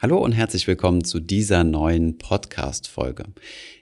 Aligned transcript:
Hallo 0.00 0.18
und 0.18 0.30
herzlich 0.30 0.68
willkommen 0.68 1.02
zu 1.02 1.18
dieser 1.18 1.64
neuen 1.64 2.18
Podcast-Folge. 2.18 3.24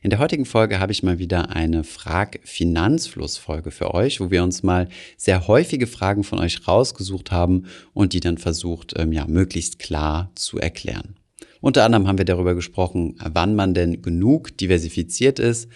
In 0.01 0.09
der 0.09 0.19
heutigen 0.19 0.47
Folge 0.47 0.81
habe 0.81 0.91
ich 0.91 1.03
mal 1.03 1.19
wieder 1.19 1.51
eine 1.51 1.85
Frag-Finanzfluss-Folge 1.85 3.71
für 3.71 3.93
euch, 3.93 4.19
wo 4.19 4.31
wir 4.31 4.43
uns 4.43 4.63
mal 4.63 4.89
sehr 5.19 5.47
häufige 5.47 5.87
Fragen 5.87 6.25
von 6.25 6.39
euch 6.39 6.67
rausgesucht 6.67 7.33
haben 7.33 7.67
und 7.93 8.15
die 8.15 8.21
dann 8.21 8.39
versucht, 8.39 8.95
ähm, 8.97 9.13
ja, 9.13 9.27
möglichst 9.27 9.79
klar 9.79 10.31
zu 10.37 10.59
erklären. 10.59 11.17
Unter 11.61 11.85
anderem 11.85 12.09
haben 12.09 12.17
wir 12.17 12.25
darüber 12.25 12.55
gesprochen, 12.55 13.19
wann 13.23 13.55
man 13.55 13.75
denn 13.75 14.01
genug 14.01 14.57
diversifiziert 14.57 15.39
ist, 15.39 15.69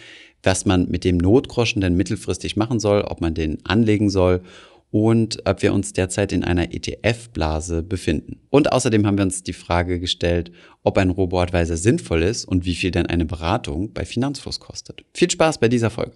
was 0.43 0.65
man 0.65 0.89
mit 0.89 1.05
dem 1.05 1.19
Notgroschen 1.19 1.83
denn 1.83 1.97
mittelfristig 1.97 2.57
machen 2.57 2.81
soll, 2.81 3.03
ob 3.03 3.21
man 3.21 3.35
den 3.35 3.59
anlegen 3.67 4.09
soll 4.09 4.41
und 4.91 5.43
ob 5.47 5.63
wir 5.63 5.73
uns 5.73 5.93
derzeit 5.93 6.33
in 6.33 6.45
einer 6.45 6.73
ETF-Blase 6.75 7.83
befinden. 7.83 8.41
Und 8.51 8.73
außerdem 8.73 9.07
haben 9.07 9.19
wir 9.19 9.25
uns 9.25 9.43
die 9.43 9.53
Frage 9.53 10.01
gestellt, 10.01 10.51
ob 10.83 10.99
ein 10.99 11.11
Robo-Advisor 11.11 11.77
sinnvoll 11.77 12.23
ist 12.23 12.45
und 12.45 12.65
wie 12.65 12.75
viel 12.75 12.91
denn 12.91 13.07
eine 13.07 13.25
Beratung 13.25 13.93
bei 13.93 14.05
Finanzfluss 14.05 14.61
kostet. 14.61 15.05
Viel 15.15 15.31
Spaß 15.31 15.59
bei 15.59 15.69
dieser 15.69 15.91
Folge. 15.91 16.12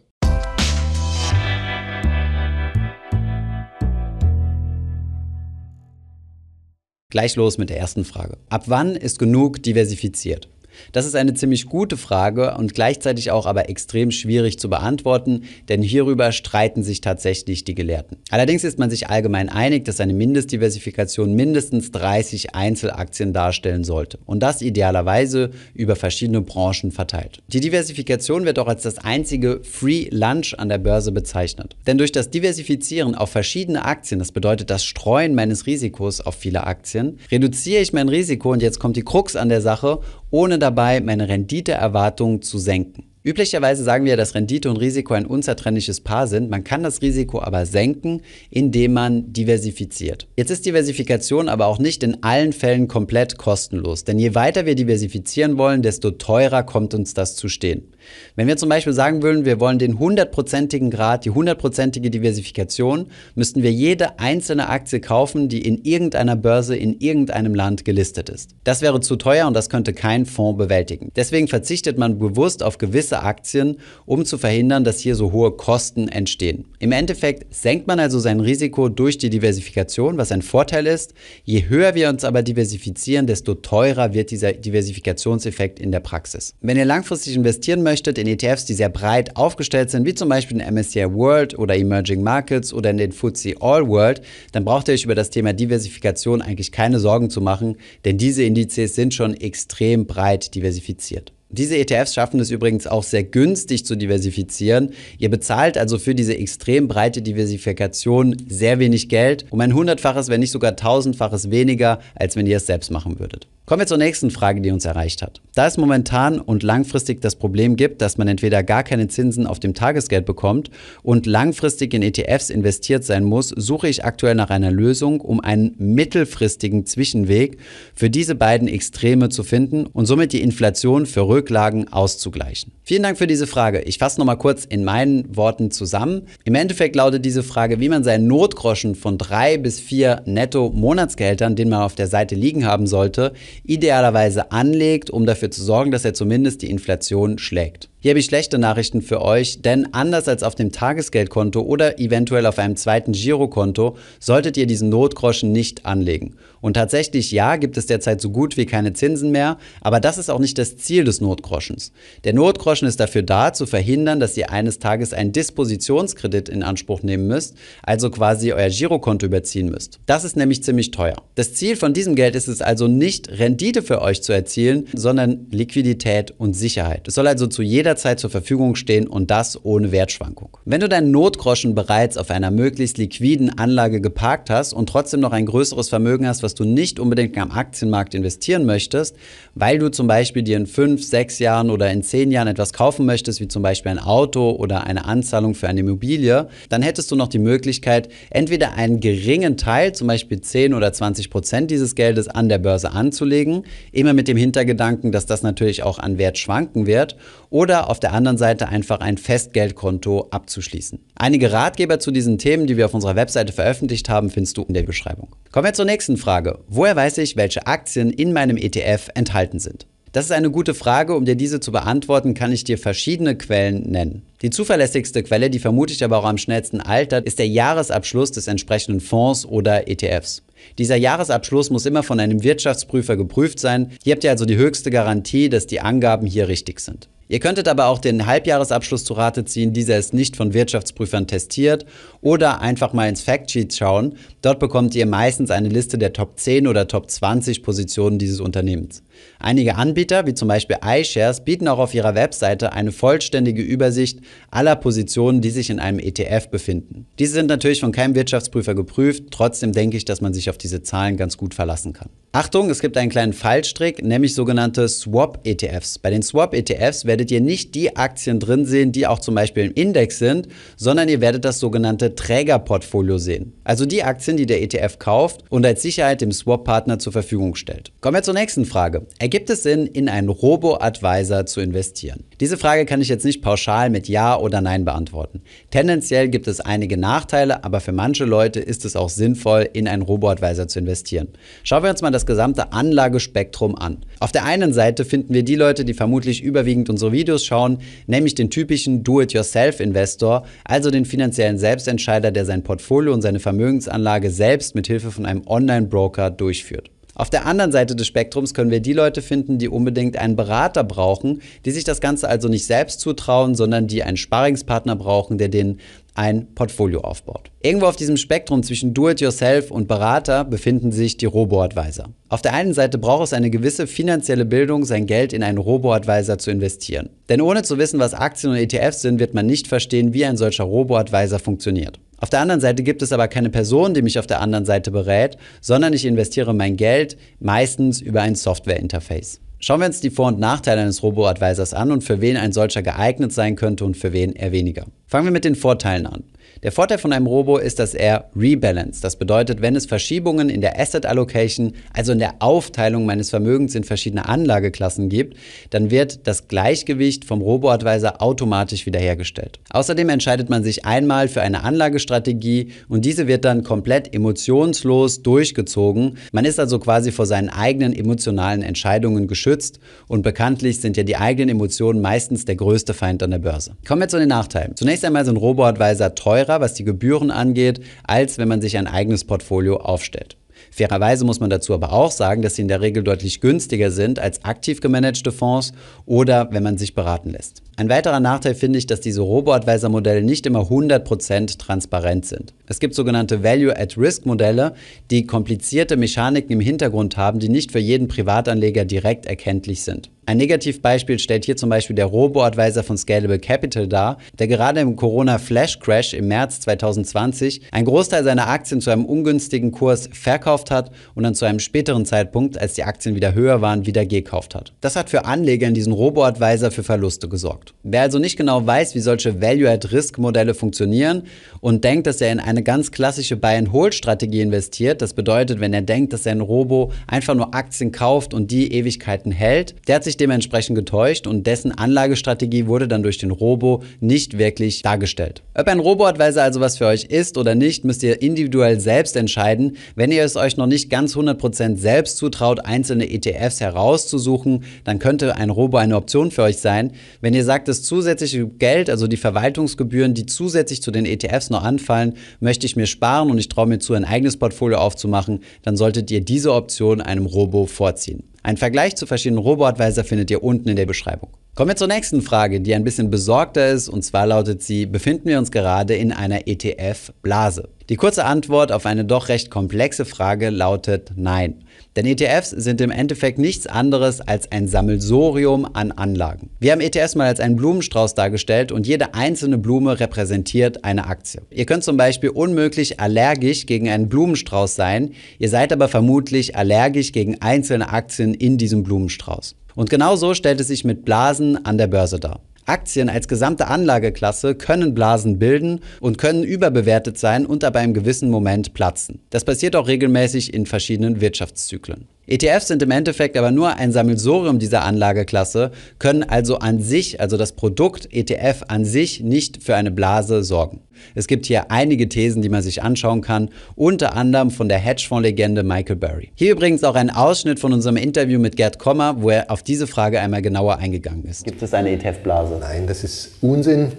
Gleich 7.10 7.37
los 7.37 7.59
mit 7.59 7.70
der 7.70 7.79
ersten 7.79 8.04
Frage. 8.04 8.38
Ab 8.48 8.65
wann 8.66 8.96
ist 8.96 9.20
genug 9.20 9.62
diversifiziert? 9.62 10.48
Das 10.92 11.06
ist 11.06 11.16
eine 11.16 11.34
ziemlich 11.34 11.66
gute 11.66 11.96
Frage 11.96 12.55
und 12.56 12.74
gleichzeitig 12.74 13.30
auch 13.30 13.46
aber 13.46 13.69
extrem 13.69 14.10
schwierig 14.10 14.59
zu 14.59 14.69
beantworten, 14.69 15.45
denn 15.69 15.82
hierüber 15.82 16.32
streiten 16.32 16.82
sich 16.82 17.01
tatsächlich 17.01 17.65
die 17.65 17.74
Gelehrten. 17.74 18.19
Allerdings 18.30 18.65
ist 18.65 18.79
man 18.79 18.91
sich 18.91 19.09
allgemein 19.09 19.48
einig, 19.48 19.84
dass 19.84 20.01
eine 20.01 20.15
Mindestdiversifikation 20.15 21.34
mindestens 21.34 21.91
30 21.92 22.55
Einzelaktien 22.55 23.32
darstellen 23.32 23.84
sollte 23.84 24.18
und 24.27 24.42
das 24.42 24.62
idealerweise 24.62 25.51
über 25.74 25.96
verschiedene 25.96 26.41
Branchen 26.41 26.91
verteilt. 26.91 27.43
Die 27.48 27.60
Diversifikation 27.60 28.45
wird 28.45 28.59
auch 28.59 28.68
als 28.68 28.82
das 28.82 28.98
einzige 28.98 29.60
Free 29.63 30.09
Lunch 30.10 30.54
an 30.59 30.68
der 30.68 30.79
Börse 30.79 31.13
bezeichnet. 31.13 31.76
Denn 31.87 31.98
durch 31.98 32.13
das 32.13 32.30
Diversifizieren 32.30 33.15
auf 33.15 33.30
verschiedene 33.30 33.85
Aktien, 33.85 34.18
das 34.18 34.32
bedeutet 34.32 34.70
das 34.70 34.85
Streuen 34.85 35.35
meines 35.35 35.66
Risikos 35.66 36.20
auf 36.20 36.35
viele 36.35 36.66
Aktien, 36.66 37.18
reduziere 37.30 37.82
ich 37.82 37.93
mein 37.93 38.09
Risiko 38.09 38.52
und 38.52 38.63
jetzt 38.63 38.79
kommt 38.79 38.96
die 38.96 39.02
Krux 39.02 39.37
an 39.37 39.48
der 39.48 39.60
Sache 39.60 40.01
ohne 40.35 40.59
dabei 40.59 41.01
meine 41.01 41.29
Renditeerwartungen 41.29 42.43
zu 42.43 42.59
senken. 42.59 43.04
Üblicherweise 43.23 43.85
sagen 43.85 44.04
wir, 44.04 44.16
dass 44.16 44.35
Rendite 44.35 44.68
und 44.68 44.79
Risiko 44.79 45.15
ein 45.15 45.26
unzertrennliches 45.26 46.01
Paar 46.01 46.26
sind. 46.26 46.51
Man 46.51 46.65
kann 46.65 46.82
das 46.82 47.02
Risiko 47.02 47.41
aber 47.41 47.66
senken, 47.66 48.21
indem 48.51 48.95
man 48.95 49.32
diversifiziert. 49.32 50.26
Jetzt 50.37 50.51
ist 50.51 50.66
Diversifikation 50.66 51.49
aber 51.49 51.66
auch 51.66 51.79
nicht 51.79 52.02
in 52.02 52.24
allen 52.24 52.52
Fällen 52.52 52.88
komplett 52.88 53.38
kostenlos. 53.38 54.02
Denn 54.02 54.18
je 54.18 54.35
weiter 54.35 54.66
wir 54.66 54.74
diversifizieren 54.74 55.57
wollen, 55.57 55.82
desto 55.82 56.10
teurer 56.10 56.65
kommt 56.65 56.95
uns 56.95 57.15
das 57.15 57.37
zu 57.37 57.48
stehen. 57.48 57.93
Wenn 58.37 58.49
wir 58.49 58.57
zum 58.57 58.69
Beispiel 58.69 58.93
sagen 58.93 59.23
würden, 59.23 59.45
wir 59.45 59.60
wollen 59.60 59.79
den 59.79 59.99
hundertprozentigen 59.99 60.91
Grad, 60.91 61.24
die 61.24 61.30
hundertprozentige 61.30 62.10
Diversifikation, 62.10 63.07
müssten 63.35 63.63
wir 63.63 63.73
jede 63.73 64.19
einzelne 64.19 64.69
Aktie 64.69 65.00
kaufen, 65.00 65.49
die 65.49 65.62
in 65.62 65.84
irgendeiner 65.84 66.37
Börse 66.37 66.77
in 66.77 66.99
irgendeinem 67.00 67.55
Land 67.55 67.84
gelistet 67.84 68.28
ist. 68.28 68.50
Das 68.65 68.82
wäre 68.82 69.00
zu 69.00 69.16
teuer 69.16 69.47
und 69.47 69.55
das 69.55 69.69
könnte 69.69 69.93
kein 69.93 70.27
Fonds 70.27 70.59
bewältigen. 70.59 71.10
Deswegen 71.16 71.49
verzichtet 71.49 71.99
man 71.99 72.19
bewusst 72.19 72.62
auf 72.62 72.78
gewisse 72.78 73.22
Aktien, 73.22 73.78
um 74.06 74.25
zu 74.25 74.38
verhindern, 74.38 74.84
dass 74.84 75.00
hier 75.00 75.15
so 75.15 75.32
hohe 75.32 75.53
Kosten 75.53 76.09
entstehen. 76.09 76.66
Im 76.78 76.93
Endeffekt 76.93 77.55
senkt 77.55 77.87
man 77.87 78.00
also 78.00 78.19
sein 78.19 78.41
Risiko 78.41 78.88
durch 78.88 79.19
die 79.19 79.31
Diversifikation, 79.31 80.19
was 80.19 80.32
ein 80.32 80.43
Vorteil 80.43 80.87
ist. 80.87 81.15
Je 81.44 81.69
höher 81.69 81.94
wir 81.94 82.09
uns 82.09 82.25
aber 82.25 82.43
diversifizieren, 82.43 83.27
desto 83.27 83.55
teurer 83.55 84.12
wird 84.15 84.31
dieser 84.31 84.53
Diversifikationseffekt 84.53 85.78
in 85.78 85.93
der 85.93 86.00
Praxis. 86.00 86.55
Wenn 86.60 86.77
ihr 86.77 86.84
langfristig 86.84 87.34
investieren 87.34 87.82
möchtet 87.82 87.94
in 87.97 88.26
ETFs, 88.26 88.64
die 88.64 88.75
sehr 88.75 88.88
breit 88.88 89.37
aufgestellt 89.37 89.91
sind, 89.91 90.04
wie 90.06 90.14
zum 90.14 90.28
Beispiel 90.28 90.60
in 90.60 90.75
MSCI 90.75 91.12
World 91.12 91.59
oder 91.59 91.76
Emerging 91.76 92.22
Markets 92.22 92.72
oder 92.72 92.91
in 92.91 92.98
den 92.98 93.12
FTSE 93.12 93.54
All 93.60 93.86
World, 93.88 94.22
dann 94.52 94.64
braucht 94.64 94.88
ihr 94.88 94.94
euch 94.94 95.04
über 95.04 95.14
das 95.14 95.30
Thema 95.30 95.52
Diversifikation 95.52 96.42
eigentlich 96.42 96.72
keine 96.72 97.00
Sorgen 97.00 97.30
zu 97.30 97.41
machen, 97.41 97.76
denn 98.04 98.19
diese 98.19 98.42
Indizes 98.44 98.94
sind 98.94 99.14
schon 99.14 99.34
extrem 99.34 100.06
breit 100.06 100.54
diversifiziert. 100.54 101.32
Diese 101.50 101.78
ETFs 101.78 102.14
schaffen 102.14 102.41
es 102.41 102.50
übrigens 102.50 102.88
auch 102.88 103.04
sehr 103.04 103.22
günstig 103.22 103.86
zu 103.86 103.94
diversifizieren. 103.94 104.90
Ihr 105.19 105.30
bezahlt 105.30 105.78
also 105.78 105.98
für 105.98 106.14
diese 106.14 106.36
extrem 106.36 106.88
breite 106.88 107.22
Diversifikation 107.22 108.36
sehr 108.48 108.80
wenig 108.80 109.08
Geld, 109.08 109.46
um 109.50 109.60
ein 109.60 109.72
hundertfaches, 109.72 110.28
wenn 110.28 110.40
nicht 110.40 110.50
sogar 110.50 110.74
tausendfaches 110.74 111.52
weniger, 111.52 112.00
als 112.16 112.34
wenn 112.34 112.46
ihr 112.46 112.56
es 112.56 112.66
selbst 112.66 112.90
machen 112.90 113.20
würdet. 113.20 113.46
Kommen 113.66 113.80
wir 113.80 113.86
zur 113.86 113.97
nächsten 113.97 114.30
Frage, 114.30 114.60
die 114.60 114.70
uns 114.70 114.84
erreicht 114.84 115.22
hat. 115.22 115.41
Da 115.54 115.66
es 115.66 115.78
momentan 115.78 116.38
und 116.38 116.62
langfristig 116.62 117.22
das 117.22 117.34
Problem 117.34 117.76
gibt, 117.76 118.02
dass 118.02 118.19
man 118.19 118.28
entweder 118.28 118.62
gar 118.62 118.82
keine 118.82 119.08
Zinsen 119.08 119.47
auf 119.47 119.58
dem 119.58 119.72
Tagesgeld 119.72 120.26
bekommt 120.26 120.69
und 121.02 121.25
langfristig 121.25 121.94
in 121.94 122.02
ETFs 122.02 122.50
investiert 122.50 123.04
sein 123.04 123.25
muss, 123.25 123.48
suche 123.48 123.88
ich 123.88 124.04
aktuell 124.04 124.34
nach 124.34 124.50
einer 124.50 124.70
Lösung, 124.70 125.22
um 125.22 125.41
einen 125.41 125.75
mittelfristigen 125.78 126.84
Zwischenweg 126.84 127.56
für 127.94 128.10
diese 128.10 128.34
beiden 128.34 128.69
Extreme 128.69 129.30
zu 129.30 129.42
finden 129.42 129.86
und 129.86 130.04
somit 130.04 130.34
die 130.34 130.42
Inflation 130.42 131.06
für 131.06 131.26
Rücklagen 131.26 131.91
auszugleichen. 131.91 132.72
Vielen 132.82 133.02
Dank 133.02 133.16
für 133.16 133.26
diese 133.26 133.46
Frage. 133.46 133.81
Ich 133.81 133.96
fasse 133.96 134.20
nochmal 134.20 134.36
kurz 134.36 134.66
in 134.66 134.84
meinen 134.84 135.34
Worten 135.34 135.70
zusammen. 135.70 136.26
Im 136.44 136.54
Endeffekt 136.54 136.96
lautet 136.96 137.25
diese 137.25 137.42
Frage, 137.42 137.81
wie 137.81 137.88
man 137.88 138.04
seinen 138.04 138.26
Notgroschen 138.26 138.94
von 138.94 139.16
drei 139.16 139.56
bis 139.56 139.81
vier 139.81 140.20
Netto-Monatsgehältern, 140.26 141.56
den 141.56 141.70
man 141.70 141.81
auf 141.81 141.94
der 141.94 142.08
Seite 142.08 142.34
liegen 142.34 142.66
haben 142.66 142.86
sollte, 142.86 143.32
idealerweise 143.62 144.50
anlegt, 144.50 145.10
um 145.10 145.26
dafür 145.26 145.50
zu 145.50 145.62
sorgen, 145.62 145.91
dass 145.91 146.04
er 146.04 146.15
zumindest 146.15 146.62
die 146.62 146.70
Inflation 146.70 147.38
schlägt. 147.38 147.88
Hier 148.04 148.10
habe 148.10 148.19
ich 148.19 148.26
schlechte 148.26 148.59
Nachrichten 148.59 149.00
für 149.00 149.22
euch, 149.22 149.62
denn 149.62 149.94
anders 149.94 150.28
als 150.28 150.42
auf 150.42 150.54
dem 150.54 150.72
Tagesgeldkonto 150.72 151.62
oder 151.62 151.98
eventuell 151.98 152.44
auf 152.44 152.59
einem 152.59 152.76
zweiten 152.76 153.12
Girokonto 153.12 153.97
solltet 154.20 154.59
ihr 154.59 154.66
diesen 154.66 154.91
Notgroschen 154.91 155.53
nicht 155.53 155.87
anlegen. 155.87 156.34
Und 156.60 156.75
tatsächlich 156.75 157.32
ja, 157.32 157.56
gibt 157.56 157.78
es 157.78 157.87
derzeit 157.87 158.20
so 158.20 158.28
gut 158.28 158.59
wie 158.59 158.66
keine 158.66 158.93
Zinsen 158.93 159.31
mehr, 159.31 159.56
aber 159.81 160.00
das 160.00 160.19
ist 160.19 160.31
auch 160.31 160.38
nicht 160.38 160.59
das 160.59 160.76
Ziel 160.76 161.04
des 161.04 161.22
Notgroschens. 161.22 161.93
Der 162.25 162.34
Notgroschen 162.34 162.87
ist 162.87 163.00
dafür 163.00 163.22
da, 163.22 163.54
zu 163.54 163.64
verhindern, 163.64 164.20
dass 164.20 164.37
ihr 164.37 164.50
eines 164.50 164.81
Tages 164.81 165.14
einen 165.14 165.32
Dispositionskredit 165.32 166.50
in 166.50 166.62
Anspruch 166.62 167.03
nehmen 167.03 167.26
müsst, 167.26 167.54
also 167.82 168.10
quasi 168.10 168.53
euer 168.53 168.69
Girokonto 168.69 169.25
überziehen 169.25 169.70
müsst. 169.70 169.98
Das 170.04 170.25
ist 170.25 170.37
nämlich 170.37 170.62
ziemlich 170.62 170.91
teuer. 170.91 171.16
Das 171.37 171.54
Ziel 171.54 171.76
von 171.76 171.94
diesem 171.94 172.16
Geld 172.16 172.34
ist 172.34 172.48
es 172.48 172.60
also 172.60 172.87
nicht, 172.87 173.31
Rendite 173.31 173.81
für 173.81 174.03
euch 174.03 174.22
zu 174.22 174.34
erzielen, 174.34 174.88
sondern 174.93 175.47
Liquidität 175.50 176.34
und 176.37 176.53
Sicherheit. 176.53 177.09
Es 177.09 177.14
soll 177.14 177.26
also 177.26 177.47
zu 177.47 177.62
jeder 177.62 177.94
jederzeit 177.94 178.19
zur 178.19 178.31
Verfügung 178.31 178.75
stehen 178.75 179.06
und 179.06 179.31
das 179.31 179.65
ohne 179.65 179.93
Wertschwankung. 179.93 180.59
Wenn 180.65 180.81
du 180.81 180.88
deinen 180.88 181.12
Notgroschen 181.12 181.77
bereits 181.77 182.16
auf 182.16 182.31
einer 182.31 182.50
möglichst 182.50 182.99
liquiden 182.99 183.56
Anlage 183.56 184.00
geparkt 184.00 184.50
hast 184.50 184.72
und 184.72 184.88
trotzdem 184.88 185.21
noch 185.21 185.32
ein 185.32 185.47
größeres 185.47 185.88
Vermögen 185.88 186.27
hast, 186.27 186.43
was 186.43 186.55
du 186.55 186.65
nicht 186.65 186.99
unbedingt 186.99 187.38
am 187.38 187.53
Aktienmarkt 187.53 188.15
investieren 188.15 188.66
möchtest, 188.66 189.16
weil 189.55 189.78
du 189.78 189.91
zum 189.91 190.09
Beispiel 190.09 190.43
dir 190.43 190.56
in 190.56 190.66
fünf, 190.66 191.05
sechs 191.05 191.38
Jahren 191.38 191.71
oder 191.71 191.91
in 191.93 192.03
zehn 192.03 192.32
Jahren 192.32 192.49
etwas 192.49 192.72
kaufen 192.72 193.06
möchtest, 193.06 193.41
wie 193.41 193.47
zum 193.47 193.62
Beispiel 193.62 193.93
ein 193.93 194.00
Auto 194.00 194.50
oder 194.50 194.84
eine 194.84 195.05
Anzahlung 195.05 195.55
für 195.55 195.69
eine 195.69 195.81
Immobilie, 195.81 196.49
dann 196.69 196.82
hättest 196.82 197.12
du 197.12 197.16
noch 197.16 197.28
die 197.28 197.38
Möglichkeit, 197.38 198.09
entweder 198.31 198.75
einen 198.75 198.99
geringen 198.99 199.56
Teil, 199.56 199.93
zum 199.93 200.09
Beispiel 200.09 200.41
10 200.41 200.75
oder 200.75 200.93
20 200.93 201.31
Prozent 201.31 201.71
dieses 201.71 201.94
Geldes 201.94 202.26
an 202.26 202.49
der 202.49 202.59
Börse 202.59 202.91
anzulegen, 202.91 203.65
immer 203.93 204.15
mit 204.15 204.26
dem 204.26 204.37
Hintergedanken, 204.37 205.12
dass 205.12 205.26
das 205.26 205.43
natürlich 205.43 205.84
auch 205.84 206.00
an 206.00 206.19
Wert 206.19 206.38
schwanken 206.38 206.87
wird, 206.87 207.16
oder 207.55 207.83
auf 207.88 208.00
der 208.00 208.12
anderen 208.12 208.38
Seite 208.38 208.68
einfach 208.68 209.00
ein 209.00 209.18
Festgeldkonto 209.18 210.28
abzuschließen. 210.30 210.98
Einige 211.14 211.52
Ratgeber 211.52 211.98
zu 211.98 212.10
diesen 212.10 212.38
Themen, 212.38 212.66
die 212.66 212.76
wir 212.76 212.86
auf 212.86 212.94
unserer 212.94 213.16
Webseite 213.16 213.52
veröffentlicht 213.52 214.08
haben, 214.08 214.30
findest 214.30 214.56
du 214.56 214.62
in 214.62 214.74
der 214.74 214.82
Beschreibung. 214.82 215.28
Kommen 215.52 215.66
wir 215.66 215.74
zur 215.74 215.84
nächsten 215.84 216.16
Frage. 216.16 216.58
Woher 216.68 216.96
weiß 216.96 217.18
ich, 217.18 217.36
welche 217.36 217.66
Aktien 217.66 218.10
in 218.10 218.32
meinem 218.32 218.56
ETF 218.56 219.08
enthalten 219.14 219.58
sind? 219.58 219.86
Das 220.14 220.26
ist 220.26 220.31
eine 220.31 220.52
gute 220.52 220.75
Frage. 220.75 221.16
Um 221.16 221.25
dir 221.25 221.34
diese 221.34 221.58
zu 221.58 221.72
beantworten, 221.72 222.34
kann 222.34 222.52
ich 222.52 222.62
dir 222.62 222.78
verschiedene 222.78 223.36
Quellen 223.36 223.90
nennen. 223.90 224.22
Die 224.42 224.50
zuverlässigste 224.50 225.25
Quelle, 225.25 225.50
die 225.50 225.58
vermutlich 225.58 226.04
aber 226.04 226.19
auch 226.19 226.25
am 226.25 226.38
schnellsten 226.38 226.80
altert, 226.80 227.26
ist 227.26 227.40
der 227.40 227.48
Jahresabschluss 227.48 228.30
des 228.30 228.46
entsprechenden 228.46 229.00
Fonds 229.00 229.44
oder 229.44 229.88
ETFs. 229.88 230.42
Dieser 230.78 230.96
Jahresabschluss 230.96 231.70
muss 231.70 231.87
immer 231.87 232.02
von 232.02 232.20
einem 232.20 232.43
Wirtschaftsprüfer 232.43 233.16
geprüft 233.16 233.58
sein. 233.58 233.93
Hier 234.02 234.14
habt 234.14 234.25
ihr 234.25 234.31
also 234.31 234.44
die 234.44 234.56
höchste 234.56 234.90
Garantie, 234.90 235.49
dass 235.49 235.66
die 235.66 235.81
Angaben 235.81 236.26
hier 236.26 236.49
richtig 236.49 236.81
sind. 236.81 237.08
Ihr 237.26 237.40
könntet 237.40 237.69
aber 237.69 237.87
auch 237.87 237.99
den 237.99 238.26
Halbjahresabschluss 238.26 239.05
zu 239.05 239.14
Rate 239.14 239.46
ziehen, 239.46 239.72
dieser 239.72 239.96
ist 239.96 240.12
nicht 240.12 240.37
von 240.37 240.52
Wirtschaftsprüfern 240.52 241.26
testiert 241.26 241.87
oder 242.20 242.61
einfach 242.61 242.93
mal 242.93 243.08
ins 243.08 243.22
Factsheet 243.22 243.75
schauen. 243.75 244.16
Dort 244.43 244.58
bekommt 244.58 244.94
ihr 244.94 245.06
meistens 245.06 245.50
eine 245.50 245.70
Liste 245.70 245.96
der 245.96 246.12
Top 246.12 246.38
10 246.38 246.66
oder 246.66 246.87
Top 246.87 247.11
20 247.11 247.62
Positionen 247.62 248.19
dieses 248.19 248.40
Unternehmens. 248.40 249.02
Einige 249.38 249.76
Anbieter, 249.76 250.26
wie 250.26 250.34
zum 250.34 250.49
Beispiel 250.49 250.76
iShares, 250.84 251.44
bieten 251.44 251.66
auch 251.66 251.78
auf 251.78 251.94
ihrer 251.94 252.14
Webseite 252.14 252.72
eine 252.72 252.93
vollständige 252.93 253.62
Übersicht 253.62 254.20
aller 254.50 254.76
Positionen, 254.76 255.40
die 255.40 255.50
sich 255.50 255.70
in 255.70 255.81
einem 255.81 256.00
ETF 256.00 256.49
befinden. 256.50 257.06
Diese 257.19 257.32
sind 257.32 257.46
natürlich 257.46 257.81
von 257.81 257.93
keinem 257.93 258.14
Wirtschaftsprüfer 258.14 258.75
geprüft, 258.75 259.25
trotzdem 259.31 259.72
denke 259.72 259.96
ich, 259.96 260.05
dass 260.05 260.20
man 260.20 260.34
sich 260.34 260.50
auf 260.50 260.53
auf 260.54 260.58
diese 260.58 260.82
Zahlen 260.82 261.16
ganz 261.16 261.36
gut 261.36 261.52
verlassen 261.52 261.92
kann. 261.92 262.08
Achtung, 262.36 262.68
es 262.68 262.80
gibt 262.80 262.96
einen 262.96 263.10
kleinen 263.10 263.32
Fallstrick, 263.32 264.02
nämlich 264.02 264.34
sogenannte 264.34 264.88
Swap-ETFs. 264.88 266.00
Bei 266.00 266.10
den 266.10 266.20
Swap-ETFs 266.20 267.04
werdet 267.04 267.30
ihr 267.30 267.40
nicht 267.40 267.76
die 267.76 267.94
Aktien 267.94 268.40
drin 268.40 268.64
sehen, 268.64 268.90
die 268.90 269.06
auch 269.06 269.20
zum 269.20 269.36
Beispiel 269.36 269.66
im 269.66 269.72
Index 269.74 270.18
sind, 270.18 270.48
sondern 270.76 271.08
ihr 271.08 271.20
werdet 271.20 271.44
das 271.44 271.60
sogenannte 271.60 272.16
Trägerportfolio 272.16 273.18
sehen. 273.18 273.52
Also 273.62 273.86
die 273.86 274.02
Aktien, 274.02 274.36
die 274.36 274.46
der 274.46 274.62
ETF 274.62 274.98
kauft 274.98 275.44
und 275.48 275.64
als 275.64 275.82
Sicherheit 275.82 276.22
dem 276.22 276.32
Swap-Partner 276.32 276.98
zur 276.98 277.12
Verfügung 277.12 277.54
stellt. 277.54 277.92
Kommen 278.00 278.16
wir 278.16 278.24
zur 278.24 278.34
nächsten 278.34 278.64
Frage. 278.64 279.06
Ergibt 279.20 279.48
es 279.48 279.62
Sinn, 279.62 279.86
in 279.86 280.08
einen 280.08 280.28
Robo-Advisor 280.28 281.46
zu 281.46 281.60
investieren? 281.60 282.24
Diese 282.40 282.56
Frage 282.56 282.84
kann 282.84 283.00
ich 283.00 283.08
jetzt 283.08 283.24
nicht 283.24 283.42
pauschal 283.42 283.90
mit 283.90 284.08
Ja 284.08 284.36
oder 284.36 284.60
Nein 284.60 284.84
beantworten. 284.84 285.42
Tendenziell 285.70 286.28
gibt 286.30 286.48
es 286.48 286.58
einige 286.58 286.96
Nachteile, 286.96 287.62
aber 287.62 287.80
für 287.80 287.92
manche 287.92 288.24
Leute 288.24 288.58
ist 288.58 288.84
es 288.84 288.96
auch 288.96 289.08
sinnvoll, 289.08 289.68
in 289.72 289.86
einen 289.86 290.02
Robo-Advisor 290.02 290.44
zu 290.69 290.79
investieren. 290.79 291.29
Schauen 291.62 291.82
wir 291.82 291.91
uns 291.91 292.02
mal 292.02 292.11
das 292.11 292.26
gesamte 292.26 292.73
Anlagespektrum 292.73 293.75
an. 293.75 293.99
Auf 294.20 294.32
der 294.32 294.44
einen 294.44 294.73
Seite 294.73 295.05
finden 295.05 295.35
wir 295.35 295.43
die 295.43 295.56
Leute, 295.56 295.85
die 295.85 295.94
vermutlich 295.94 296.43
überwiegend 296.43 296.91
unsere 296.91 297.12
Videos 297.12 297.44
schauen, 297.44 297.79
nämlich 298.06 298.35
den 298.35 298.50
typischen 298.50 299.02
Do-it-yourself-Investor, 299.02 300.44
also 300.64 300.91
den 300.91 301.05
finanziellen 301.05 301.58
Selbstentscheider, 301.58 302.31
der 302.31 302.44
sein 302.44 302.62
Portfolio 302.62 303.12
und 303.12 303.23
seine 303.23 303.41
Vermögensanlage 303.41 304.31
selbst 304.31 304.75
mit 304.75 304.87
Hilfe 304.87 305.11
von 305.11 305.26
einem 305.26 305.46
Online-Broker 305.46 306.31
durchführt. 306.31 306.90
Auf 307.17 307.31
der 307.31 307.47
anderen 307.47 307.70
Seite 307.70 307.94
des 307.94 308.08
Spektrums 308.08 308.55
können 308.55 308.73
wir 308.73 308.81
die 308.81 308.93
Leute 308.93 309.23
finden, 309.23 309.58
die 309.58 309.69
unbedingt 309.69 310.17
einen 310.17 310.35
Berater 310.35 310.82
brauchen, 310.82 311.43
die 311.64 311.70
sich 311.70 311.85
das 311.85 312.00
Ganze 312.00 312.29
also 312.29 312.49
nicht 312.49 312.67
selbst 312.67 312.99
zutrauen, 312.99 313.55
sondern 313.55 313.87
die 313.87 314.02
einen 314.02 314.17
Sparingspartner 314.17 314.97
brauchen, 314.97 315.38
der 315.38 315.49
denen 315.49 315.79
ein 316.14 316.55
Portfolio 316.55 317.00
aufbaut. 317.00 317.50
Irgendwo 317.61 317.87
auf 317.87 317.96
diesem 317.96 318.16
Spektrum 318.16 318.62
zwischen 318.62 318.94
Do-it-yourself 318.94 319.70
und 319.70 319.88
Berater 319.88 320.44
befinden 320.44 320.93
sich 320.93 321.16
die 321.16 321.26
Robo-Advisor. 321.26 322.11
Auf 322.28 322.43
der 322.43 322.55
einen 322.55 322.72
Seite 322.72 322.99
braucht 322.99 323.25
es 323.25 323.32
eine 323.32 323.50
gewisse 323.50 323.87
finanzielle 323.87 324.44
Bildung, 324.44 324.84
sein 324.84 325.06
Geld 325.06 325.32
in 325.32 325.43
einen 325.43 325.58
Robo-Advisor 325.58 326.38
zu 326.38 326.50
investieren. 326.50 327.11
Denn 327.28 327.40
ohne 327.40 327.62
zu 327.62 327.78
wissen, 327.78 327.99
was 327.99 328.14
Aktien 328.14 328.52
und 328.52 328.58
ETFs 328.58 329.02
sind, 329.02 329.19
wird 329.19 329.34
man 329.34 329.46
nicht 329.46 329.66
verstehen, 329.66 330.12
wie 330.14 330.25
ein 330.25 330.37
solcher 330.37 330.64
Robo-Advisor 330.64 331.38
funktioniert. 331.38 331.99
Auf 332.19 332.31
der 332.31 332.40
anderen 332.40 332.61
Seite 332.61 332.82
gibt 332.82 333.02
es 333.02 333.12
aber 333.12 333.28
keine 333.28 333.50
Person, 333.50 333.93
die 333.93 334.02
mich 334.02 334.19
auf 334.19 334.26
der 334.26 334.40
anderen 334.40 334.64
Seite 334.64 334.90
berät, 334.90 335.37
sondern 335.61 335.93
ich 335.93 336.06
investiere 336.06 336.55
mein 336.55 336.76
Geld 336.76 337.19
meistens 337.40 338.00
über 338.00 338.22
ein 338.22 338.34
Software-Interface. 338.34 339.40
Schauen 339.64 339.81
wir 339.81 339.87
uns 339.87 340.02
die 340.02 340.11
Vor- 340.11 340.26
und 340.26 340.38
Nachteile 340.38 340.82
eines 340.82 341.02
Robo-Advisors 341.02 341.72
an 341.72 341.90
und 341.90 342.05
für 342.05 342.20
wen 342.20 342.37
ein 342.37 342.52
solcher 342.52 342.82
geeignet 342.82 343.32
sein 343.32 343.56
könnte 343.56 343.87
und 343.87 343.96
für 343.96 344.12
wen 344.12 344.34
eher 344.34 344.52
weniger. 344.52 344.84
Fangen 345.06 345.25
wir 345.25 345.31
mit 345.31 345.46
den 345.46 345.55
Vorteilen 345.55 346.06
an. 346.06 346.22
Der 346.64 346.72
Vorteil 346.72 346.96
von 346.96 347.12
einem 347.12 347.26
Robo 347.26 347.58
ist, 347.58 347.78
dass 347.78 347.93
er 347.93 348.31
rebalance. 348.34 349.02
Das 349.02 349.16
bedeutet, 349.16 349.61
wenn 349.61 349.76
es 349.76 349.84
Verschiebungen 349.84 350.49
in 350.49 350.62
der 350.62 350.81
Asset 350.81 351.05
Allocation, 351.05 351.75
also 351.93 352.12
in 352.12 352.19
der 352.19 352.37
Aufteilung 352.38 353.05
meines 353.05 353.28
Vermögens 353.28 353.75
in 353.75 353.84
verschiedene 353.84 354.26
Anlageklassen 354.26 355.11
gibt, 355.11 355.37
dann 355.69 355.90
wird 355.90 356.26
das 356.26 356.49
Gleichgewicht 356.49 357.26
vom 357.26 357.43
Robo-Advisor 357.43 358.22
automatisch 358.22 358.87
wiederhergestellt. 358.87 359.61
Außerdem 359.72 360.08
entscheidet 360.08 360.49
man 360.49 360.64
sich 360.64 360.87
einmal 360.87 361.28
für 361.28 361.43
eine 361.43 361.64
Anlagestrategie 361.64 362.72
und 362.88 363.05
diese 363.05 363.26
wird 363.26 363.44
dann 363.44 363.62
komplett 363.62 364.14
emotionslos 364.14 365.22
durchgezogen. 365.22 366.16
Man 366.32 366.46
ist 366.46 366.58
also 366.58 366.78
quasi 366.78 367.12
vor 367.12 367.26
seinen 367.26 367.50
eigenen 367.50 367.93
emotionalen 367.93 368.62
Entscheidungen 368.62 369.28
geschützt 369.28 369.81
und 370.08 370.22
bekanntlich 370.22 370.81
sind 370.81 370.96
ja 370.96 371.02
die 371.02 371.16
eigenen 371.16 371.50
Emotionen 371.50 372.00
meistens 372.00 372.46
der 372.46 372.56
größte 372.56 372.94
Feind 372.94 373.22
an 373.22 373.32
der 373.32 373.38
Börse. 373.40 373.72
Kommen 373.87 374.00
wir 374.00 374.08
zu 374.08 374.19
den 374.19 374.31
Nachteilen. 374.31 374.75
Zunächst 374.76 375.05
einmal 375.05 375.26
sind 375.26 375.37
Robo-Advisor 375.37 376.14
teurer 376.14 376.53
teurer, 376.54 376.60
was 376.60 376.74
die 376.74 376.84
Gebühren 376.84 377.30
angeht, 377.30 377.80
als 378.04 378.38
wenn 378.38 378.48
man 378.48 378.60
sich 378.60 378.76
ein 378.76 378.86
eigenes 378.86 379.24
Portfolio 379.24 379.76
aufstellt. 379.76 380.36
Fairerweise 380.70 381.24
muss 381.24 381.40
man 381.40 381.50
dazu 381.50 381.74
aber 381.74 381.92
auch 381.92 382.10
sagen, 382.10 382.42
dass 382.42 382.56
sie 382.56 382.62
in 382.62 382.68
der 382.68 382.80
Regel 382.80 383.02
deutlich 383.02 383.40
günstiger 383.40 383.90
sind 383.90 384.18
als 384.18 384.44
aktiv 384.44 384.80
gemanagte 384.80 385.30
Fonds 385.30 385.72
oder 386.06 386.48
wenn 386.52 386.62
man 386.62 386.78
sich 386.78 386.94
beraten 386.94 387.30
lässt. 387.30 387.62
Ein 387.76 387.88
weiterer 387.88 388.21
Nachteil 388.21 388.55
finde 388.55 388.79
ich, 388.79 388.87
dass 388.87 389.00
diese 389.00 389.23
Robo-Advisor-Modelle 389.23 390.23
nicht 390.23 390.47
immer 390.47 390.61
100% 390.61 391.59
transparent 391.59 392.25
sind. 392.25 392.55
Es 392.67 392.79
gibt 392.79 392.94
sogenannte 392.94 393.43
Value-at-Risk-Modelle, 393.43 394.75
die 395.11 395.26
komplizierte 395.26 395.97
Mechaniken 395.97 396.53
im 396.53 396.61
Hintergrund 396.61 397.17
haben, 397.17 397.41
die 397.41 397.49
nicht 397.49 397.73
für 397.73 397.81
jeden 397.81 398.06
Privatanleger 398.06 398.85
direkt 398.85 399.26
erkenntlich 399.26 399.82
sind. 399.82 400.11
Ein 400.26 400.38
Negativbeispiel 400.38 401.19
stellt 401.19 401.44
hier 401.44 401.56
zum 401.56 401.69
Beispiel 401.69 401.97
der 401.97 402.06
Robo-Advisor 402.06 402.82
von 402.82 402.97
Scalable 402.97 403.38
Capital 403.38 403.87
dar, 403.87 404.17
der 404.38 404.49
gerade 404.49 404.81
im 404.81 404.97
Corona-Flash-Crash 404.97 406.15
im 406.15 406.29
März 406.29 406.61
2020 406.61 407.61
einen 407.73 407.85
Großteil 407.85 408.25
seiner 408.25 408.49
Aktien 408.49 408.81
zu 408.81 408.91
einem 408.91 409.05
ungünstigen 409.05 409.71
Kurs 409.71 410.09
verkauft 410.12 410.71
hat 410.71 410.93
und 411.15 411.25
dann 411.25 411.35
zu 411.35 411.44
einem 411.44 411.59
späteren 411.59 412.06
Zeitpunkt, 412.06 412.59
als 412.59 412.73
die 412.73 412.85
Aktien 412.85 413.15
wieder 413.15 413.35
höher 413.35 413.61
waren, 413.61 413.85
wieder 413.85 414.06
gekauft 414.06 414.55
hat. 414.55 414.73
Das 414.81 414.97
hat 414.97 415.11
für 415.11 415.26
Anleger 415.26 415.67
in 415.67 415.75
diesen 415.75 415.93
Robo-Advisor 415.93 416.71
für 416.71 416.85
Verluste 416.85 417.29
gesorgt. 417.29 417.63
Wer 417.82 418.02
also 418.02 418.19
nicht 418.19 418.38
genau 418.38 418.66
weiß, 418.66 418.94
wie 418.94 419.00
solche 419.00 419.43
Value-at-Risk-Modelle 419.43 420.55
funktionieren 420.55 421.25
und 421.61 421.84
denkt, 421.84 422.06
dass 422.06 422.22
er 422.22 422.32
in 422.32 422.40
eine 422.40 422.62
ganz 422.62 422.93
klassische 422.93 423.37
Buy-and-Hold-Strategie 423.37 424.40
investiert, 424.40 425.02
das 425.02 425.12
bedeutet, 425.12 425.61
wenn 425.61 425.75
er 425.75 425.82
denkt, 425.82 426.14
dass 426.14 426.25
er 426.25 426.32
ein 426.32 426.40
Robo 426.40 426.93
einfach 427.06 427.34
nur 427.34 427.55
Aktien 427.55 427.93
kauft 427.93 428.32
und 428.32 428.50
die 428.50 428.72
Ewigkeiten 428.72 429.32
hält, 429.32 429.75
der 429.87 429.96
hat 429.96 430.05
sich 430.05 430.14
sich 430.14 430.16
dementsprechend 430.16 430.76
getäuscht 430.76 431.26
und 431.26 431.46
dessen 431.46 431.72
Anlagestrategie 431.72 432.66
wurde 432.66 432.88
dann 432.88 433.02
durch 433.02 433.19
den 433.19 433.31
Robo 433.31 433.82
nicht 434.00 434.38
wirklich 434.38 434.82
dargestellt. 434.82 435.43
Ob 435.55 435.66
ein 435.66 435.81
Robo-Advisor 435.81 436.43
also 436.43 436.61
was 436.61 436.78
für 436.78 436.87
euch 436.87 437.05
ist 437.05 437.37
oder 437.37 437.55
nicht, 437.55 437.84
müsst 437.84 438.02
ihr 438.02 438.22
individuell 438.22 438.81
selbst 438.81 439.16
entscheiden. 439.16 439.76
Wenn 439.96 440.12
ihr 440.12 440.25
es 440.25 440.37
euch 440.37 440.56
noch 440.56 440.66
nicht 440.66 440.88
ganz 440.88 441.16
100% 441.16 441.76
selbst 441.76 442.16
zutraut, 442.16 442.64
einzelne 442.64 443.11
ETFs 443.11 443.61
herauszusuchen, 443.61 444.64
dann 444.84 444.99
könnte 444.99 445.34
ein 445.37 445.50
Robo 445.50 445.78
eine 445.78 445.96
Option 445.96 446.31
für 446.31 446.43
euch 446.43 446.58
sein. 446.58 446.93
Wenn 447.20 447.34
ihr 447.34 447.44
sagt, 447.44 447.53
das 447.62 447.82
zusätzliche 447.82 448.46
Geld, 448.46 448.90
also 448.90 449.06
die 449.06 449.16
Verwaltungsgebühren, 449.16 450.14
die 450.14 450.26
zusätzlich 450.26 450.82
zu 450.82 450.90
den 450.90 451.06
ETFs 451.06 451.50
noch 451.50 451.62
anfallen, 451.62 452.14
möchte 452.40 452.66
ich 452.66 452.74
mir 452.74 452.86
sparen 452.86 453.30
und 453.30 453.38
ich 453.38 453.48
traue 453.48 453.68
mir 453.68 453.78
zu, 453.78 453.94
ein 453.94 454.04
eigenes 454.04 454.36
Portfolio 454.36 454.78
aufzumachen, 454.78 455.40
dann 455.62 455.76
solltet 455.76 456.10
ihr 456.10 456.20
diese 456.20 456.52
Option 456.52 457.00
einem 457.00 457.26
Robo 457.26 457.66
vorziehen. 457.66 458.24
Ein 458.42 458.56
Vergleich 458.56 458.96
zu 458.96 459.06
verschiedenen 459.06 459.42
Robo-Advisor 459.42 460.04
findet 460.04 460.30
ihr 460.30 460.42
unten 460.42 460.68
in 460.68 460.76
der 460.76 460.86
Beschreibung. 460.86 461.30
Kommen 461.54 461.70
wir 461.70 461.76
zur 461.76 461.86
nächsten 461.86 462.20
Frage, 462.20 462.60
die 462.60 462.74
ein 462.74 462.82
bisschen 462.82 463.10
besorgter 463.10 463.68
ist, 463.68 463.88
und 463.88 464.02
zwar 464.02 464.26
lautet 464.26 464.60
sie, 464.64 464.86
befinden 464.86 465.28
wir 465.28 465.38
uns 465.38 465.52
gerade 465.52 465.94
in 465.94 466.10
einer 466.10 466.48
ETF-Blase? 466.48 467.68
Die 467.88 467.94
kurze 467.94 468.24
Antwort 468.24 468.72
auf 468.72 468.86
eine 468.86 469.04
doch 469.04 469.28
recht 469.28 469.52
komplexe 469.52 470.04
Frage 470.04 470.50
lautet 470.50 471.12
nein. 471.14 471.62
Denn 471.94 472.06
ETFs 472.06 472.50
sind 472.50 472.80
im 472.80 472.90
Endeffekt 472.90 473.38
nichts 473.38 473.68
anderes 473.68 474.20
als 474.20 474.50
ein 474.50 474.66
Sammelsorium 474.66 475.64
an 475.74 475.92
Anlagen. 475.92 476.50
Wir 476.58 476.73
haben 476.73 476.80
ETFs 476.80 477.14
mal 477.14 477.28
als 477.28 477.38
einen 477.38 477.54
Blumenstrauß 477.54 478.16
dargestellt 478.16 478.73
und 478.73 478.88
jede 478.88 479.14
einzelne 479.14 479.56
Blume 479.56 480.00
repräsentiert 480.00 480.82
eine 480.84 481.06
Aktie. 481.06 481.42
Ihr 481.50 481.66
könnt 481.66 481.84
zum 481.84 481.96
Beispiel 481.96 482.30
unmöglich 482.30 482.99
allergisch 482.99 483.66
gegen 483.66 483.88
einen 483.88 484.08
Blumenstrauß 484.08 484.75
sein, 484.75 485.12
ihr 485.38 485.50
seid 485.50 485.73
aber 485.73 485.87
vermutlich 485.87 486.56
allergisch 486.56 487.12
gegen 487.12 487.40
einzelne 487.42 487.90
Aktien 487.90 488.34
in 488.34 488.58
diesem 488.58 488.82
Blumenstrauß. 488.82 489.54
Und 489.75 489.90
genau 489.90 490.16
so 490.16 490.35
stellt 490.35 490.61
es 490.61 490.69
sich 490.69 490.85
mit 490.85 491.04
Blasen 491.04 491.64
an 491.64 491.78
der 491.78 491.87
Börse 491.87 492.21
dar. 492.21 492.40
Aktien 492.66 493.11
als 493.11 493.28
gesamte 493.28 493.66
Anlageklasse 493.66 494.54
können 494.54 494.95
Blasen 494.95 495.38
bilden 495.38 495.81
und 496.00 496.16
können 496.16 496.43
überbewertet 496.43 497.19
sein 497.19 497.45
und 497.45 497.62
aber 497.62 497.83
im 497.83 497.93
gewissen 497.93 498.31
Moment 498.31 498.73
platzen. 498.73 499.21
Das 499.31 499.45
passiert 499.45 499.76
auch 499.76 499.87
regelmäßig 499.87 500.54
in 500.54 500.64
verschiedenen 500.64 501.21
Wirtschaftszyklen. 501.21 502.09
ETFs 502.26 502.69
sind 502.69 502.83
im 502.83 502.90
Endeffekt 502.90 503.37
aber 503.37 503.50
nur 503.50 503.76
ein 503.76 503.93
Sammelsurium 503.93 504.59
dieser 504.59 504.83
Anlageklasse, 504.85 505.73
können 505.99 506.23
also 506.23 506.59
an 506.59 506.81
sich, 506.81 507.21
also 507.21 507.37
das 507.37 507.52
Produkt 507.52 508.09
ETF 508.11 508.64
an 508.69 508.85
sich, 508.85 509.21
nicht 509.21 509.62
für 509.62 509.76
eine 509.76 509.90
Blase 509.90 510.43
sorgen. 510.43 510.81
Es 511.14 511.26
gibt 511.26 511.45
hier 511.47 511.71
einige 511.71 512.09
Thesen, 512.09 512.40
die 512.40 512.49
man 512.49 512.62
sich 512.62 512.83
anschauen 512.83 513.21
kann, 513.21 513.50
unter 513.75 514.14
anderem 514.16 514.50
von 514.50 514.69
der 514.69 514.78
Hedgefonds-Legende 514.78 515.62
Michael 515.62 515.97
Burry. 515.97 516.31
Hier 516.35 516.52
übrigens 516.52 516.83
auch 516.85 516.95
ein 516.95 517.11
Ausschnitt 517.11 517.61
von 517.61 517.73
unserem 517.73 517.97
Interview 517.97 518.38
mit 518.38 518.57
Gerd 518.57 518.78
Kommer, 518.78 519.21
wo 519.21 519.31
er 519.31 519.50
auf 519.50 519.62
diese 519.62 519.87
Frage 519.87 520.21
einmal 520.21 520.40
genauer 520.40 520.78
eingegangen 520.78 521.25
ist. 521.25 521.45
Gibt 521.45 521.62
es 521.62 521.75
eine 521.75 521.90
ETF-Blase? 521.90 522.59
Nein, 522.61 522.87
das 522.87 523.04
ist 523.04 523.33
Unsinn. 523.40 523.93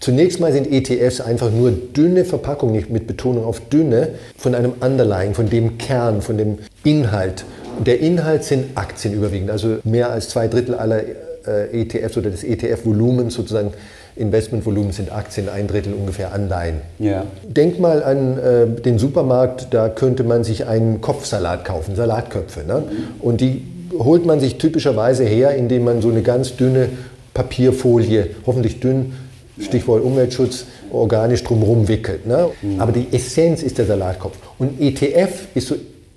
Zunächst 0.00 0.40
mal 0.40 0.52
sind 0.52 0.70
ETFs 0.72 1.20
einfach 1.20 1.50
nur 1.50 1.70
dünne 1.70 2.24
Verpackungen, 2.24 2.84
mit 2.88 3.06
Betonung 3.06 3.44
auf 3.44 3.60
dünne, 3.68 4.08
von 4.36 4.54
einem 4.54 4.72
Underlying, 4.80 5.34
von 5.34 5.48
dem 5.48 5.78
Kern, 5.78 6.22
von 6.22 6.38
dem 6.38 6.58
Inhalt 6.84 7.44
der 7.86 8.00
Inhalt 8.00 8.44
sind 8.44 8.76
Aktien 8.76 9.14
überwiegend, 9.14 9.50
also 9.50 9.78
mehr 9.84 10.10
als 10.10 10.28
zwei 10.28 10.48
Drittel 10.48 10.74
aller 10.74 11.02
äh, 11.46 11.82
ETFs 11.82 12.16
oder 12.16 12.30
des 12.30 12.44
ETF-Volumens 12.44 13.34
sozusagen. 13.34 13.72
Investmentvolumen 14.16 14.92
sind 14.92 15.12
Aktien, 15.12 15.48
ein 15.48 15.66
Drittel 15.66 15.94
ungefähr 15.94 16.34
Anleihen. 16.34 16.78
Ja. 16.98 17.24
Denk 17.44 17.78
mal 17.78 18.02
an 18.02 18.38
äh, 18.38 18.66
den 18.66 18.98
Supermarkt, 18.98 19.68
da 19.70 19.88
könnte 19.88 20.24
man 20.24 20.44
sich 20.44 20.66
einen 20.66 21.00
Kopfsalat 21.00 21.64
kaufen, 21.64 21.94
Salatköpfe. 21.96 22.64
Ne? 22.66 22.82
Und 23.20 23.40
die 23.40 23.62
holt 23.96 24.26
man 24.26 24.40
sich 24.40 24.58
typischerweise 24.58 25.24
her, 25.24 25.54
indem 25.54 25.84
man 25.84 26.02
so 26.02 26.10
eine 26.10 26.22
ganz 26.22 26.56
dünne 26.56 26.88
Papierfolie, 27.32 28.30
hoffentlich 28.44 28.80
dünn, 28.80 29.12
Stichwort 29.60 30.02
Umweltschutz, 30.02 30.64
organisch 30.90 31.44
drumherum 31.44 31.88
wickelt. 31.88 32.26
Ne? 32.26 32.48
Mhm. 32.62 32.80
Aber 32.80 32.92
die 32.92 33.06
Essenz 33.12 33.62
ist 33.62 33.78
der 33.78 33.86
Salatkopf. 33.86 34.36
Und 34.58 34.80
ETF 34.80 35.46
ist 35.54 35.68
so 35.68 35.76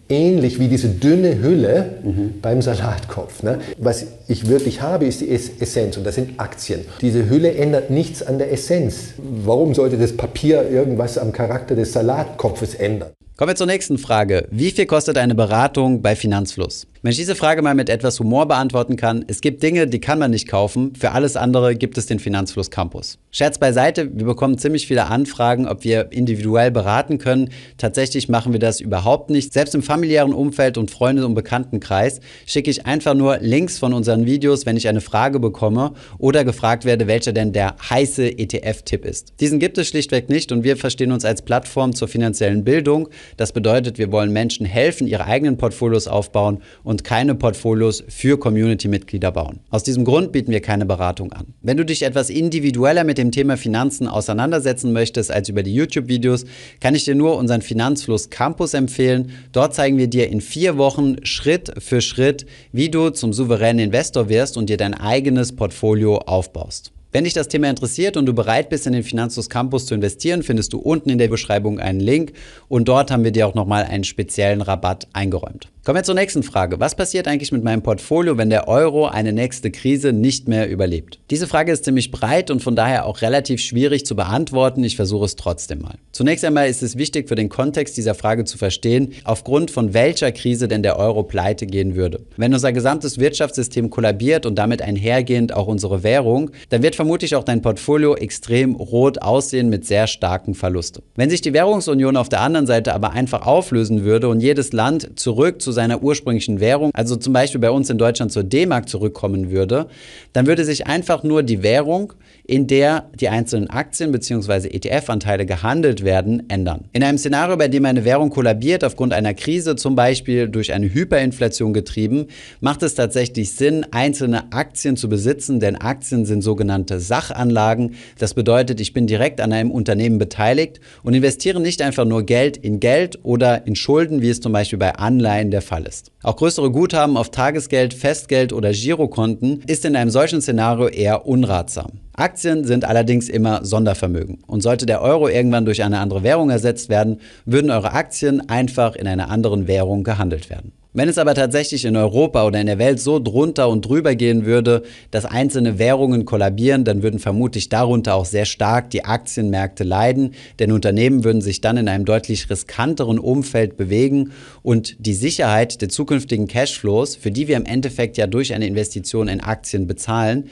ähnlich 0.10 0.60
wie 0.60 0.68
diese 0.68 0.90
dünne 0.90 1.42
Hülle 1.42 1.98
mhm. 2.04 2.36
beim 2.42 2.62
Salatkopf. 2.62 3.44
Ne? 3.44 3.60
Was 3.78 4.06
ich 4.28 4.48
wirklich 4.48 4.82
habe, 4.82 5.06
ist 5.06 5.22
die 5.22 5.30
Essenz 5.30 5.98
und 5.98 6.06
das 6.06 6.16
sind 6.16 6.40
Aktien. 6.40 6.82
Diese 7.02 7.30
Hülle 7.30 7.54
ändert 7.54 7.90
nichts 7.90 8.22
an 8.24 8.38
der 8.38 8.52
Essenz. 8.52 9.14
Warum 9.18 9.74
sollte 9.74 9.98
das 9.98 10.16
Papier 10.16 10.70
irgendwas 10.70 11.18
am 11.18 11.32
Charakter 11.32 11.76
des 11.76 11.94
Salatkopfes 11.94 12.76
ändern? 12.76 13.12
Kommen 13.38 13.50
wir 13.50 13.56
zur 13.56 13.68
nächsten 13.68 13.98
Frage. 13.98 14.48
Wie 14.52 14.72
viel 14.72 14.86
kostet 14.86 15.18
eine 15.18 15.36
Beratung 15.36 16.02
bei 16.02 16.16
Finanzfluss? 16.16 16.86
Wenn 17.06 17.12
ich 17.12 17.18
diese 17.18 17.36
Frage 17.36 17.62
mal 17.62 17.76
mit 17.76 17.90
etwas 17.90 18.18
Humor 18.22 18.48
beantworten 18.48 18.96
kann, 18.96 19.26
es 19.28 19.42
gibt 19.42 19.62
Dinge, 19.62 19.88
die 19.88 20.00
kann 20.00 20.20
man 20.20 20.32
nicht 20.32 20.48
kaufen. 20.48 20.96
Für 20.96 21.12
alles 21.12 21.36
andere 21.36 21.76
gibt 21.76 21.98
es 21.98 22.06
den 22.06 22.18
Finanzfluss 22.18 22.72
Campus. 22.72 23.18
Scherz 23.30 23.58
beiseite, 23.58 24.10
wir 24.14 24.26
bekommen 24.26 24.58
ziemlich 24.58 24.88
viele 24.88 25.08
Anfragen, 25.08 25.68
ob 25.68 25.84
wir 25.84 26.14
individuell 26.14 26.72
beraten 26.72 27.18
können. 27.18 27.50
Tatsächlich 27.78 28.30
machen 28.30 28.54
wir 28.54 28.60
das 28.62 28.80
überhaupt 28.80 29.32
nicht. 29.32 29.52
Selbst 29.52 29.76
im 29.76 29.84
familiären 29.84 30.32
Umfeld 30.32 30.78
und 30.78 30.92
Freunde- 30.92 31.26
und 31.26 31.34
Bekanntenkreis 31.34 32.22
schicke 32.46 32.72
ich 32.72 32.86
einfach 32.86 33.16
nur 33.16 33.40
Links 33.40 33.80
von 33.80 33.92
unseren 33.92 34.26
Videos, 34.26 34.66
wenn 34.66 34.78
ich 34.78 34.88
eine 34.88 35.02
Frage 35.02 35.42
bekomme 35.42 35.96
oder 36.20 36.46
gefragt 36.46 36.86
werde, 36.86 37.08
welcher 37.08 37.34
denn 37.34 37.52
der 37.52 37.76
heiße 37.90 38.38
ETF-Tipp 38.38 39.04
ist. 39.04 39.34
Diesen 39.42 39.60
gibt 39.60 39.78
es 39.78 39.90
schlichtweg 39.90 40.30
nicht 40.30 40.54
und 40.54 40.64
wir 40.64 40.78
verstehen 40.78 41.12
uns 41.12 41.26
als 41.26 41.42
Plattform 41.42 41.94
zur 41.94 42.08
finanziellen 42.08 42.64
Bildung. 42.64 43.10
Das 43.36 43.52
bedeutet, 43.52 43.98
wir 43.98 44.14
wollen 44.14 44.32
Menschen 44.32 44.66
helfen, 44.66 45.06
ihre 45.06 45.26
eigenen 45.26 45.58
Portfolios 45.58 46.08
aufbauen 46.08 46.60
und 46.86 46.93
und 46.94 47.04
keine 47.04 47.34
Portfolios 47.34 48.04
für 48.08 48.38
Community-Mitglieder 48.38 49.32
bauen. 49.32 49.62
Aus 49.72 49.82
diesem 49.82 50.06
Grund 50.06 50.32
bieten 50.32 50.52
wir 50.52 50.62
keine 50.62 50.86
Beratung 50.86 51.34
an. 51.34 51.56
Wenn 51.64 51.76
du 51.76 51.84
dich 51.84 52.04
etwas 52.04 52.30
individueller 52.30 53.04
mit 53.04 53.18
dem 53.18 53.32
Thema 53.32 53.58
Finanzen 53.58 54.08
auseinandersetzen 54.08 54.94
möchtest 54.94 55.32
als 55.32 55.50
über 55.50 55.64
die 55.64 55.74
YouTube-Videos, 55.74 56.46
kann 56.80 56.94
ich 56.94 57.04
dir 57.04 57.16
nur 57.16 57.38
unseren 57.38 57.64
Finanzfluss 57.64 58.30
Campus 58.30 58.76
empfehlen. 58.76 59.32
Dort 59.54 59.74
zeigen 59.74 59.98
wir 59.98 60.06
dir 60.06 60.30
in 60.30 60.40
vier 60.40 60.78
Wochen 60.78 61.16
Schritt 61.26 61.74
für 61.80 62.00
Schritt, 62.00 62.46
wie 62.72 62.90
du 62.90 63.10
zum 63.10 63.34
souveränen 63.34 63.86
Investor 63.86 64.30
wirst 64.30 64.56
und 64.56 64.70
dir 64.70 64.78
dein 64.78 64.94
eigenes 64.94 65.56
Portfolio 65.56 66.20
aufbaust. 66.20 66.92
Wenn 67.14 67.26
dich 67.26 67.34
das 67.34 67.48
Thema 67.48 67.70
interessiert 67.70 68.18
und 68.18 68.26
du 68.26 68.34
bereit 68.34 68.70
bist, 68.70 68.88
in 68.88 68.94
den 68.94 69.04
Finanzfluss 69.04 69.48
Campus 69.48 69.86
zu 69.86 69.94
investieren, 69.94 70.42
findest 70.42 70.74
du 70.74 70.80
unten 70.80 71.12
in 71.12 71.20
der 71.20 71.28
Beschreibung 71.28 71.80
einen 71.80 72.00
Link 72.00 72.34
und 72.70 72.88
dort 72.88 73.12
haben 73.12 73.24
wir 73.24 73.30
dir 73.30 73.46
auch 73.46 73.54
nochmal 73.54 73.84
einen 73.84 74.04
speziellen 74.04 74.64
Rabatt 74.64 75.08
eingeräumt. 75.14 75.70
Kommen 75.86 75.98
wir 75.98 76.04
zur 76.04 76.16
nächsten 76.16 76.44
Frage. 76.44 76.80
Was 76.80 76.96
passiert 76.96 77.28
eigentlich 77.28 77.52
mit 77.52 77.62
meinem 77.62 77.82
Portfolio, 77.82 78.38
wenn 78.38 78.50
der 78.50 78.70
Euro 78.70 79.08
eine 79.08 79.34
nächste 79.34 79.70
Krise 79.70 80.14
nicht 80.14 80.48
mehr 80.48 80.70
überlebt? 80.70 81.20
Diese 81.30 81.46
Frage 81.46 81.74
ist 81.74 81.84
ziemlich 81.84 82.10
breit 82.10 82.50
und 82.52 82.64
von 82.64 82.78
daher 82.78 83.06
auch 83.06 83.22
relativ 83.22 83.60
schwierig 83.60 84.06
zu 84.06 84.16
beantworten. 84.16 84.82
Ich 84.86 84.96
versuche 84.96 85.26
es 85.26 85.36
trotzdem 85.36 85.82
mal. 85.82 85.96
Zunächst 86.14 86.46
einmal 86.46 86.70
ist 86.70 86.84
es 86.84 86.98
wichtig 86.98 87.28
für 87.28 87.36
den 87.36 87.50
Kontext 87.50 87.98
dieser 87.98 88.16
Frage 88.16 88.46
zu 88.46 88.58
verstehen, 88.58 89.12
aufgrund 89.26 89.72
von 89.72 89.94
welcher 89.94 90.32
Krise 90.32 90.70
denn 90.70 90.84
der 90.84 90.98
Euro 90.98 91.24
pleite 91.24 91.66
gehen 91.66 91.98
würde. 91.98 92.22
Wenn 92.38 92.54
unser 92.54 92.72
gesamtes 92.72 93.18
Wirtschaftssystem 93.18 93.90
kollabiert 93.90 94.46
und 94.46 94.56
damit 94.56 94.82
einhergehend 94.82 95.54
auch 95.54 95.68
unsere 95.68 96.02
Währung, 96.02 96.52
dann 96.70 96.82
wird 96.82 96.96
vermutlich 96.96 97.36
auch 97.36 97.44
dein 97.44 97.62
Portfolio 97.62 98.16
extrem 98.16 98.76
rot 98.76 99.22
aussehen 99.22 99.68
mit 99.68 99.86
sehr 99.86 100.08
starken 100.08 100.56
Verlusten. 100.56 101.04
Wenn 101.16 101.30
sich 101.30 101.42
die 101.42 101.52
Währungsunion 101.52 102.16
auf 102.16 102.30
der 102.30 102.40
anderen 102.40 102.68
Seite 102.68 102.94
aber 102.94 103.12
einfach 103.12 103.46
auflösen 103.46 104.06
würde 104.06 104.30
und 104.30 104.40
jedes 104.40 104.72
Land 104.72 105.20
zurück 105.20 105.62
zu 105.62 105.73
seiner 105.74 106.02
ursprünglichen 106.02 106.62
Währung, 106.62 106.92
also 106.94 107.18
zum 107.18 107.34
Beispiel 107.34 107.60
bei 107.60 107.72
uns 107.72 107.90
in 107.90 107.98
Deutschland 107.98 108.32
zur 108.32 108.44
D-Mark 108.44 108.88
zurückkommen 108.88 109.52
würde, 109.52 109.88
dann 110.32 110.48
würde 110.48 110.64
sich 110.64 110.88
einfach 110.88 111.24
nur 111.24 111.44
die 111.44 111.62
Währung, 111.62 112.14
in 112.46 112.68
der 112.68 113.10
die 113.20 113.30
einzelnen 113.30 113.70
Aktien 113.70 114.12
bzw. 114.12 114.68
ETF-Anteile 114.68 115.46
gehandelt 115.46 116.04
werden, 116.04 116.44
ändern. 116.50 116.86
In 116.92 117.04
einem 117.04 117.18
Szenario, 117.18 117.56
bei 117.58 117.68
dem 117.68 117.86
eine 117.86 118.06
Währung 118.06 118.30
kollabiert 118.30 118.84
aufgrund 118.84 119.14
einer 119.14 119.34
Krise, 119.34 119.76
zum 119.76 119.96
Beispiel 119.96 120.50
durch 120.50 120.74
eine 120.74 120.94
Hyperinflation 120.94 121.74
getrieben, 121.74 122.28
macht 122.60 122.84
es 122.84 122.96
tatsächlich 122.96 123.54
Sinn, 123.54 123.86
einzelne 123.92 124.52
Aktien 124.54 124.98
zu 124.98 125.10
besitzen, 125.10 125.60
denn 125.60 125.76
Aktien 125.78 126.26
sind 126.26 126.42
sogenannte 126.42 127.00
Sachanlagen. 127.00 127.96
Das 128.20 128.34
bedeutet, 128.34 128.82
ich 128.82 128.94
bin 128.94 129.08
direkt 129.08 129.40
an 129.42 129.54
einem 129.54 129.72
Unternehmen 129.72 130.18
beteiligt 130.18 130.82
und 131.04 131.14
investiere 131.14 131.62
nicht 131.62 131.82
einfach 131.82 132.06
nur 132.06 132.24
Geld 132.24 132.58
in 132.58 132.80
Geld 132.80 133.20
oder 133.24 133.66
in 133.66 133.76
Schulden, 133.76 134.22
wie 134.22 134.30
es 134.30 134.42
zum 134.42 134.52
Beispiel 134.52 134.80
bei 134.80 134.96
Anleihen 134.96 135.50
der 135.50 135.62
Fall 135.64 135.86
ist. 135.86 136.12
Auch 136.22 136.36
größere 136.36 136.72
Guthaben 136.72 137.18
auf 137.18 137.32
Tagesgeld, 137.32 137.94
Festgeld 137.94 138.54
oder 138.54 138.72
Girokonten 138.72 139.64
ist 139.66 139.86
in 139.86 139.96
einem 139.96 140.12
solchen 140.12 140.42
Szenario 140.42 140.88
eher 140.88 141.26
unratsam. 141.26 142.00
Aktien 142.16 142.64
sind 142.64 142.86
allerdings 142.86 143.28
immer 143.28 143.66
Sondervermögen. 143.66 144.40
Und 144.46 144.62
sollte 144.62 144.86
der 144.86 145.02
Euro 145.02 145.28
irgendwann 145.28 145.66
durch 145.66 145.84
eine 145.84 146.00
andere 146.00 146.24
Währung 146.24 146.50
ersetzt 146.50 146.90
werden, 146.90 147.20
würden 147.46 147.72
eure 147.72 147.94
Aktien 147.94 148.48
einfach 148.50 148.96
in 148.96 149.08
einer 149.08 149.30
anderen 149.30 149.68
Währung 149.68 150.04
gehandelt 150.04 150.50
werden. 150.50 150.74
Wenn 150.96 151.10
es 151.10 151.18
aber 151.18 151.34
tatsächlich 151.34 151.86
in 151.86 151.96
Europa 151.96 152.46
oder 152.46 152.62
in 152.62 152.68
der 152.68 152.78
Welt 152.78 153.00
so 153.00 153.18
drunter 153.18 153.68
und 153.68 153.84
drüber 153.84 154.14
gehen 154.14 154.46
würde, 154.46 154.84
dass 155.10 155.26
einzelne 155.26 155.80
Währungen 155.80 156.24
kollabieren, 156.24 156.84
dann 156.84 157.02
würden 157.02 157.20
vermutlich 157.20 157.68
darunter 157.68 158.14
auch 158.14 158.26
sehr 158.26 158.46
stark 158.46 158.92
die 158.92 159.04
Aktienmärkte 159.04 159.84
leiden, 159.84 160.36
denn 160.60 160.72
Unternehmen 160.72 161.24
würden 161.24 161.42
sich 161.42 161.62
dann 161.62 161.78
in 161.78 161.88
einem 161.88 162.06
deutlich 162.06 162.48
riskanteren 162.48 163.18
Umfeld 163.18 163.76
bewegen 163.76 164.34
und 164.62 164.96
die 165.00 165.16
Sicherheit 165.16 165.82
der 165.82 165.90
zukünftigen 165.90 166.46
Cashflows, 166.46 167.16
für 167.16 167.32
die 167.32 167.48
wir 167.48 167.58
im 167.58 167.66
Endeffekt 167.66 168.18
ja 168.18 168.28
durch 168.28 168.54
eine 168.54 168.68
Investition 168.68 169.28
in 169.28 169.42
Aktien 169.42 169.88
bezahlen, 169.88 170.48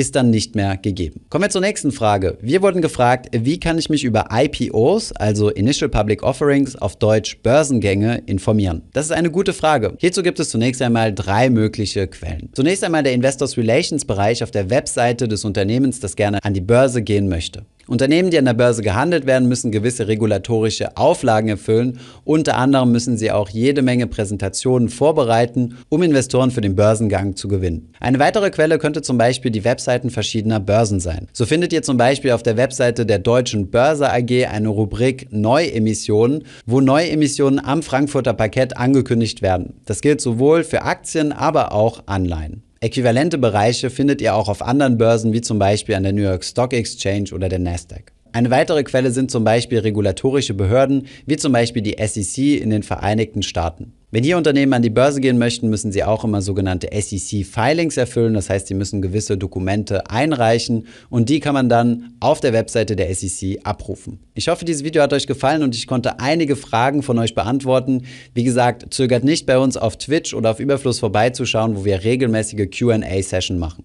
ist 0.00 0.16
dann 0.16 0.30
nicht 0.30 0.56
mehr 0.56 0.78
gegeben. 0.78 1.26
Kommen 1.28 1.44
wir 1.44 1.50
zur 1.50 1.60
nächsten 1.60 1.92
Frage. 1.92 2.38
Wir 2.40 2.62
wurden 2.62 2.80
gefragt, 2.80 3.28
wie 3.32 3.60
kann 3.60 3.76
ich 3.76 3.90
mich 3.90 4.02
über 4.02 4.28
IPOs, 4.32 5.12
also 5.12 5.50
Initial 5.50 5.90
Public 5.90 6.22
Offerings, 6.22 6.74
auf 6.74 6.96
Deutsch 6.96 7.36
Börsengänge, 7.42 8.22
informieren? 8.24 8.80
Das 8.94 9.04
ist 9.04 9.12
eine 9.12 9.30
gute 9.30 9.52
Frage. 9.52 9.94
Hierzu 9.98 10.22
gibt 10.22 10.40
es 10.40 10.48
zunächst 10.48 10.80
einmal 10.80 11.14
drei 11.14 11.50
mögliche 11.50 12.06
Quellen. 12.06 12.48
Zunächst 12.54 12.82
einmal 12.82 13.02
der 13.02 13.12
Investors 13.12 13.58
Relations 13.58 14.06
Bereich 14.06 14.42
auf 14.42 14.50
der 14.50 14.70
Webseite 14.70 15.28
des 15.28 15.44
Unternehmens, 15.44 16.00
das 16.00 16.16
gerne 16.16 16.42
an 16.42 16.54
die 16.54 16.62
Börse 16.62 17.02
gehen 17.02 17.28
möchte. 17.28 17.66
Unternehmen, 17.90 18.30
die 18.30 18.38
an 18.38 18.44
der 18.44 18.54
Börse 18.54 18.82
gehandelt 18.82 19.26
werden, 19.26 19.48
müssen 19.48 19.72
gewisse 19.72 20.06
regulatorische 20.06 20.96
Auflagen 20.96 21.48
erfüllen. 21.48 21.98
Unter 22.22 22.56
anderem 22.56 22.92
müssen 22.92 23.18
sie 23.18 23.32
auch 23.32 23.48
jede 23.48 23.82
Menge 23.82 24.06
Präsentationen 24.06 24.88
vorbereiten, 24.88 25.76
um 25.88 26.00
Investoren 26.04 26.52
für 26.52 26.60
den 26.60 26.76
Börsengang 26.76 27.34
zu 27.34 27.48
gewinnen. 27.48 27.92
Eine 27.98 28.20
weitere 28.20 28.50
Quelle 28.50 28.78
könnte 28.78 29.02
zum 29.02 29.18
Beispiel 29.18 29.50
die 29.50 29.64
Webseiten 29.64 30.10
verschiedener 30.10 30.60
Börsen 30.60 31.00
sein. 31.00 31.26
So 31.32 31.46
findet 31.46 31.72
ihr 31.72 31.82
zum 31.82 31.96
Beispiel 31.96 32.30
auf 32.30 32.44
der 32.44 32.56
Webseite 32.56 33.04
der 33.04 33.18
Deutschen 33.18 33.72
Börse 33.72 34.08
AG 34.08 34.46
eine 34.46 34.68
Rubrik 34.68 35.26
Neuemissionen, 35.32 36.44
wo 36.66 36.80
Neuemissionen 36.80 37.58
am 37.58 37.82
Frankfurter 37.82 38.34
Parkett 38.34 38.76
angekündigt 38.76 39.42
werden. 39.42 39.74
Das 39.84 40.00
gilt 40.00 40.20
sowohl 40.20 40.62
für 40.62 40.82
Aktien, 40.82 41.32
aber 41.32 41.72
auch 41.72 42.04
Anleihen. 42.06 42.62
Äquivalente 42.82 43.36
Bereiche 43.36 43.90
findet 43.90 44.22
ihr 44.22 44.34
auch 44.34 44.48
auf 44.48 44.62
anderen 44.62 44.96
Börsen 44.96 45.34
wie 45.34 45.42
zum 45.42 45.58
Beispiel 45.58 45.96
an 45.96 46.02
der 46.02 46.14
New 46.14 46.22
York 46.22 46.42
Stock 46.42 46.72
Exchange 46.72 47.34
oder 47.34 47.50
der 47.50 47.58
Nasdaq. 47.58 48.10
Eine 48.32 48.50
weitere 48.50 48.84
Quelle 48.84 49.10
sind 49.10 49.30
zum 49.30 49.42
Beispiel 49.42 49.80
regulatorische 49.80 50.54
Behörden, 50.54 51.06
wie 51.26 51.36
zum 51.36 51.52
Beispiel 51.52 51.82
die 51.82 51.96
SEC 51.98 52.60
in 52.60 52.70
den 52.70 52.84
Vereinigten 52.84 53.42
Staaten. 53.42 53.92
Wenn 54.12 54.24
hier 54.24 54.36
Unternehmen 54.36 54.72
an 54.72 54.82
die 54.82 54.90
Börse 54.90 55.20
gehen 55.20 55.38
möchten, 55.38 55.68
müssen 55.68 55.90
sie 55.90 56.04
auch 56.04 56.24
immer 56.24 56.42
sogenannte 56.42 56.88
SEC-Filings 56.92 57.96
erfüllen. 57.96 58.34
Das 58.34 58.50
heißt, 58.50 58.68
sie 58.68 58.74
müssen 58.74 59.02
gewisse 59.02 59.36
Dokumente 59.36 60.10
einreichen 60.10 60.86
und 61.10 61.28
die 61.28 61.40
kann 61.40 61.54
man 61.54 61.68
dann 61.68 62.14
auf 62.20 62.40
der 62.40 62.52
Webseite 62.52 62.96
der 62.96 63.12
SEC 63.14 63.60
abrufen. 63.64 64.20
Ich 64.34 64.48
hoffe, 64.48 64.64
dieses 64.64 64.84
Video 64.84 65.02
hat 65.02 65.12
euch 65.12 65.26
gefallen 65.26 65.62
und 65.62 65.74
ich 65.74 65.86
konnte 65.86 66.20
einige 66.20 66.56
Fragen 66.56 67.02
von 67.02 67.18
euch 67.18 67.34
beantworten. 67.34 68.02
Wie 68.34 68.44
gesagt, 68.44 68.92
zögert 68.92 69.24
nicht 69.24 69.46
bei 69.46 69.58
uns 69.58 69.76
auf 69.76 69.96
Twitch 69.96 70.34
oder 70.34 70.52
auf 70.52 70.60
Überfluss 70.60 70.98
vorbeizuschauen, 71.00 71.76
wo 71.76 71.84
wir 71.84 72.02
regelmäßige 72.02 72.68
QA-Session 72.70 73.58
machen. 73.58 73.84